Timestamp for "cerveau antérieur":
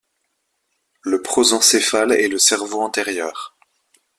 2.39-3.55